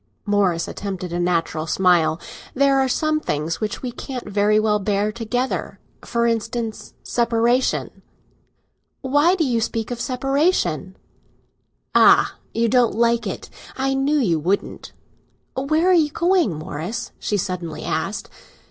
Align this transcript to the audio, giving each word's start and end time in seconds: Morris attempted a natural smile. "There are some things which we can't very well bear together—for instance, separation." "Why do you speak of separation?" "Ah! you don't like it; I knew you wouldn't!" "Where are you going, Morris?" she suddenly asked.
Morris 0.25 0.67
attempted 0.67 1.13
a 1.13 1.19
natural 1.19 1.67
smile. 1.67 2.19
"There 2.55 2.79
are 2.79 2.87
some 2.89 3.19
things 3.19 3.61
which 3.61 3.83
we 3.83 3.91
can't 3.91 4.27
very 4.27 4.59
well 4.59 4.79
bear 4.79 5.11
together—for 5.11 6.25
instance, 6.25 6.95
separation." 7.03 8.01
"Why 9.01 9.35
do 9.35 9.43
you 9.45 9.61
speak 9.61 9.91
of 9.91 10.01
separation?" 10.01 10.97
"Ah! 11.93 12.33
you 12.51 12.67
don't 12.67 12.95
like 12.95 13.27
it; 13.27 13.51
I 13.77 13.93
knew 13.93 14.17
you 14.17 14.39
wouldn't!" 14.39 14.91
"Where 15.55 15.91
are 15.91 15.93
you 15.93 16.09
going, 16.09 16.51
Morris?" 16.55 17.11
she 17.19 17.37
suddenly 17.37 17.83
asked. 17.83 18.27